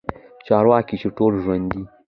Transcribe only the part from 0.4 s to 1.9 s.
چارواکي چې ټول ژوندي